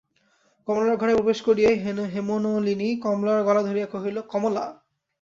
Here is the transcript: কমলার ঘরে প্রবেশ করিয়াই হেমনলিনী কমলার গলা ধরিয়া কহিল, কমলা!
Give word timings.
কমলার 0.67 0.95
ঘরে 0.97 1.13
প্রবেশ 1.15 1.39
করিয়াই 1.41 1.77
হেমনলিনী 2.13 2.89
কমলার 3.03 3.39
গলা 3.43 3.61
ধরিয়া 3.63 3.87
কহিল, 3.87 4.17
কমলা! 4.31 4.65